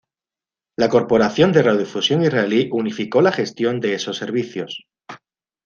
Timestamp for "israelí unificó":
2.23-3.21